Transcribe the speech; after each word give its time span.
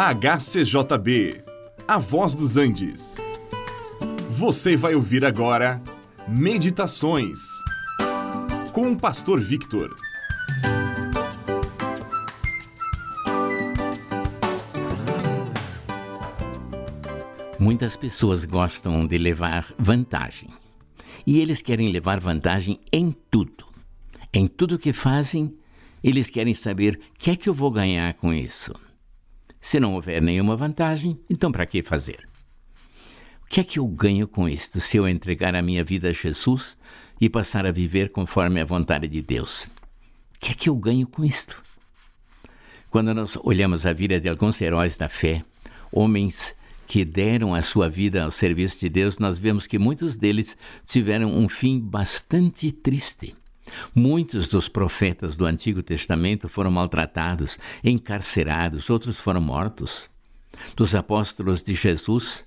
HCJB, 0.00 1.42
A 1.88 1.98
Voz 1.98 2.36
dos 2.36 2.56
Andes. 2.56 3.16
Você 4.30 4.76
vai 4.76 4.94
ouvir 4.94 5.24
agora 5.24 5.82
Meditações 6.28 7.40
com 8.72 8.92
o 8.92 8.96
Pastor 8.96 9.40
Victor. 9.40 9.92
Muitas 17.58 17.96
pessoas 17.96 18.44
gostam 18.44 19.04
de 19.04 19.18
levar 19.18 19.66
vantagem. 19.76 20.48
E 21.26 21.40
eles 21.40 21.60
querem 21.60 21.90
levar 21.90 22.20
vantagem 22.20 22.78
em 22.92 23.10
tudo. 23.28 23.66
Em 24.32 24.46
tudo 24.46 24.78
que 24.78 24.92
fazem, 24.92 25.52
eles 26.04 26.30
querem 26.30 26.54
saber 26.54 26.94
o 26.94 27.18
que 27.18 27.32
é 27.32 27.36
que 27.36 27.48
eu 27.48 27.54
vou 27.54 27.72
ganhar 27.72 28.14
com 28.14 28.32
isso. 28.32 28.72
Se 29.60 29.78
não 29.80 29.94
houver 29.94 30.22
nenhuma 30.22 30.56
vantagem, 30.56 31.18
então 31.28 31.52
para 31.52 31.66
que 31.66 31.82
fazer? 31.82 32.28
O 33.44 33.48
que 33.48 33.60
é 33.60 33.64
que 33.64 33.78
eu 33.78 33.88
ganho 33.88 34.28
com 34.28 34.48
isto 34.48 34.80
se 34.80 34.96
eu 34.96 35.08
entregar 35.08 35.54
a 35.54 35.62
minha 35.62 35.82
vida 35.82 36.10
a 36.10 36.12
Jesus 36.12 36.76
e 37.20 37.28
passar 37.28 37.66
a 37.66 37.72
viver 37.72 38.10
conforme 38.10 38.60
a 38.60 38.64
vontade 38.64 39.08
de 39.08 39.22
Deus? 39.22 39.64
O 40.36 40.38
que 40.40 40.52
é 40.52 40.54
que 40.54 40.68
eu 40.68 40.76
ganho 40.76 41.06
com 41.06 41.24
isto? 41.24 41.62
Quando 42.90 43.12
nós 43.14 43.36
olhamos 43.42 43.84
a 43.84 43.92
vida 43.92 44.20
de 44.20 44.28
alguns 44.28 44.60
heróis 44.60 44.96
da 44.96 45.08
fé, 45.08 45.42
homens 45.90 46.54
que 46.86 47.04
deram 47.04 47.54
a 47.54 47.60
sua 47.60 47.88
vida 47.88 48.24
ao 48.24 48.30
serviço 48.30 48.80
de 48.80 48.88
Deus, 48.88 49.18
nós 49.18 49.38
vemos 49.38 49.66
que 49.66 49.78
muitos 49.78 50.16
deles 50.16 50.56
tiveram 50.86 51.36
um 51.36 51.48
fim 51.48 51.78
bastante 51.78 52.72
triste. 52.72 53.34
Muitos 53.94 54.48
dos 54.48 54.68
profetas 54.68 55.36
do 55.36 55.44
Antigo 55.44 55.82
Testamento 55.82 56.48
foram 56.48 56.70
maltratados, 56.70 57.58
encarcerados, 57.82 58.90
outros 58.90 59.18
foram 59.18 59.40
mortos. 59.40 60.08
Dos 60.76 60.94
apóstolos 60.94 61.62
de 61.62 61.74
Jesus, 61.74 62.44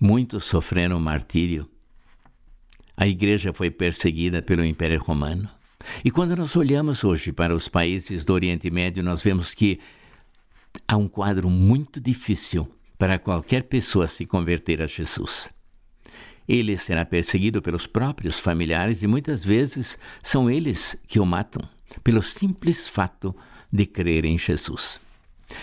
muitos 0.00 0.44
sofreram 0.44 0.98
martírio. 0.98 1.68
A 2.96 3.06
igreja 3.06 3.52
foi 3.52 3.70
perseguida 3.70 4.40
pelo 4.40 4.64
Império 4.64 5.00
Romano. 5.00 5.48
E 6.04 6.10
quando 6.10 6.36
nós 6.36 6.56
olhamos 6.56 7.04
hoje 7.04 7.32
para 7.32 7.54
os 7.54 7.68
países 7.68 8.24
do 8.24 8.32
Oriente 8.32 8.70
Médio, 8.70 9.02
nós 9.02 9.22
vemos 9.22 9.54
que 9.54 9.80
há 10.88 10.96
um 10.96 11.08
quadro 11.08 11.50
muito 11.50 12.00
difícil 12.00 12.68
para 12.98 13.18
qualquer 13.18 13.64
pessoa 13.64 14.06
se 14.06 14.24
converter 14.24 14.80
a 14.80 14.86
Jesus. 14.86 15.53
Ele 16.48 16.76
será 16.76 17.04
perseguido 17.04 17.62
pelos 17.62 17.86
próprios 17.86 18.38
familiares 18.38 19.02
e 19.02 19.06
muitas 19.06 19.42
vezes 19.44 19.98
são 20.22 20.50
eles 20.50 20.96
que 21.06 21.18
o 21.18 21.26
matam, 21.26 21.66
pelo 22.02 22.22
simples 22.22 22.88
fato 22.88 23.34
de 23.72 23.86
crer 23.86 24.24
em 24.24 24.36
Jesus. 24.36 25.00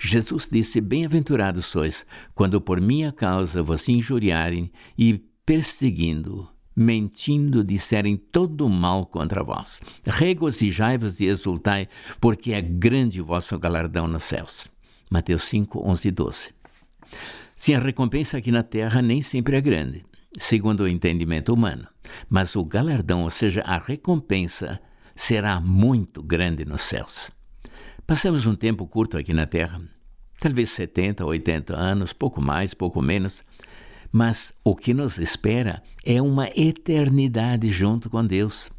Jesus 0.00 0.48
disse: 0.50 0.80
Bem-aventurados 0.80 1.66
sois, 1.66 2.06
quando 2.34 2.60
por 2.60 2.80
minha 2.80 3.12
causa 3.12 3.62
vos 3.62 3.88
injuriarem 3.88 4.70
e 4.98 5.20
perseguindo, 5.46 6.48
mentindo, 6.74 7.62
disserem 7.62 8.16
todo 8.16 8.66
o 8.66 8.70
mal 8.70 9.06
contra 9.06 9.44
vós. 9.44 9.80
Regozijai-vos 10.04 11.20
e 11.20 11.26
exultai, 11.26 11.88
porque 12.20 12.52
é 12.52 12.60
grande 12.60 13.20
o 13.20 13.24
vosso 13.24 13.58
galardão 13.58 14.08
nos 14.08 14.24
céus. 14.24 14.68
Mateus 15.10 15.44
5, 15.44 15.88
11 15.88 16.08
e 16.08 16.10
12. 16.10 16.50
Sim, 17.56 17.74
a 17.74 17.78
recompensa 17.78 18.38
aqui 18.38 18.50
na 18.50 18.64
terra 18.64 19.00
nem 19.00 19.22
sempre 19.22 19.56
é 19.56 19.60
grande 19.60 20.04
segundo 20.38 20.80
o 20.80 20.88
entendimento 20.88 21.52
humano. 21.52 21.86
Mas 22.28 22.56
o 22.56 22.64
galardão, 22.64 23.22
ou 23.22 23.30
seja, 23.30 23.62
a 23.62 23.78
recompensa, 23.78 24.80
será 25.14 25.60
muito 25.60 26.22
grande 26.22 26.64
nos 26.64 26.82
céus. 26.82 27.30
Passamos 28.06 28.46
um 28.46 28.54
tempo 28.54 28.86
curto 28.86 29.16
aqui 29.16 29.32
na 29.32 29.46
Terra, 29.46 29.80
talvez 30.40 30.70
70, 30.70 31.24
80 31.24 31.74
anos, 31.74 32.12
pouco 32.12 32.40
mais, 32.40 32.74
pouco 32.74 33.00
menos, 33.00 33.42
mas 34.12 34.52
o 34.62 34.76
que 34.76 34.92
nos 34.92 35.18
espera 35.18 35.82
é 36.04 36.20
uma 36.20 36.48
eternidade 36.54 37.68
junto 37.68 38.10
com 38.10 38.24
Deus. 38.24 38.70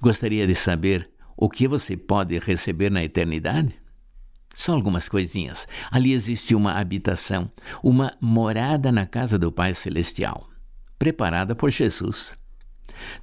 Gostaria 0.00 0.46
de 0.46 0.54
saber 0.54 1.10
o 1.36 1.48
que 1.48 1.66
você 1.66 1.96
pode 1.96 2.38
receber 2.38 2.90
na 2.90 3.02
eternidade? 3.02 3.74
Só 4.52 4.74
algumas 4.74 5.08
coisinhas. 5.08 5.66
Ali 5.90 6.12
existe 6.12 6.54
uma 6.54 6.74
habitação, 6.74 7.50
uma 7.82 8.12
morada 8.20 8.92
na 8.92 9.06
casa 9.06 9.38
do 9.38 9.50
Pai 9.50 9.74
Celestial 9.74 10.49
preparada 11.00 11.56
por 11.56 11.70
Jesus. 11.70 12.36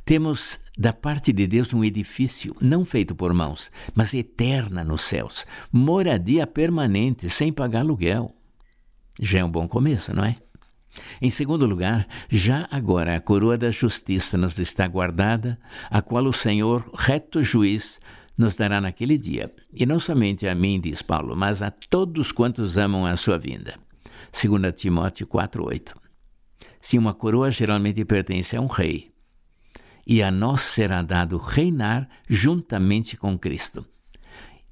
Temos 0.04 0.60
da 0.76 0.92
parte 0.92 1.32
de 1.32 1.46
Deus 1.46 1.76
um 1.76 1.84
edifício 1.84 2.56
não 2.60 2.84
feito 2.84 3.14
por 3.14 3.32
mãos, 3.36 3.72
mas 3.94 4.16
eterna 4.16 4.84
nos 4.84 5.04
céus, 5.04 5.46
moradia 5.72 6.48
permanente, 6.48 7.30
sem 7.30 7.54
pagar 7.54 7.82
aluguel. 7.82 8.36
Já 9.22 9.40
é 9.40 9.44
um 9.44 9.52
bom 9.52 9.68
começo, 9.68 10.16
não 10.16 10.26
é? 10.26 10.36
Em 11.22 11.30
segundo 11.30 11.68
lugar, 11.68 12.08
já 12.28 12.68
agora 12.72 13.16
a 13.16 13.22
coroa 13.22 13.56
da 13.56 13.70
justiça 13.70 14.40
nos 14.40 14.58
está 14.58 14.88
guardada, 14.88 15.60
a 15.92 16.02
qual 16.02 16.26
o 16.26 16.34
Senhor, 16.34 16.90
reto 16.96 17.44
juiz, 17.44 18.00
nos 18.36 18.56
dará 18.56 18.82
naquele 18.82 19.20
dia, 19.20 19.54
e 19.72 19.86
não 19.86 20.00
somente 20.00 20.48
a 20.48 20.56
mim, 20.56 20.82
diz 20.82 21.04
Paulo, 21.04 21.36
mas 21.36 21.62
a 21.62 21.70
todos 21.70 22.32
quantos 22.32 22.76
amam 22.76 23.06
a 23.06 23.16
sua 23.16 23.38
vinda. 23.38 23.76
2 24.32 24.74
Timóteo 24.76 25.28
4:8. 25.28 26.07
Se 26.88 26.98
uma 26.98 27.14
coroa 27.14 27.52
geralmente 27.52 28.06
pertence 28.06 28.56
a 28.56 28.62
um 28.62 28.66
rei, 28.66 29.12
e 30.08 30.24
a 30.24 30.32
nós 30.32 30.62
será 30.62 31.02
dado 31.02 31.36
reinar 31.36 32.08
juntamente 32.30 33.18
com 33.18 33.38
Cristo. 33.38 33.86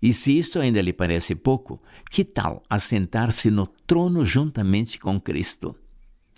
E 0.01 0.13
se 0.13 0.37
isso 0.37 0.57
ainda 0.57 0.81
lhe 0.81 0.93
parece 0.93 1.35
pouco, 1.35 1.83
que 2.09 2.23
tal 2.23 2.63
assentar-se 2.69 3.51
no 3.51 3.67
trono 3.67 4.23
juntamente 4.23 4.97
com 4.97 5.19
Cristo? 5.19 5.75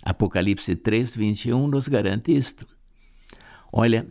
Apocalipse 0.02 0.74
3, 0.74 1.14
21 1.14 1.68
nos 1.68 1.86
garante 1.86 2.36
isto. 2.36 2.66
Olha, 3.72 4.04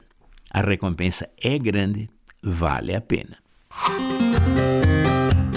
a 0.49 0.61
recompensa 0.61 1.29
é 1.37 1.59
grande, 1.59 2.09
vale 2.41 2.95
a 2.95 3.01
pena. 3.01 3.37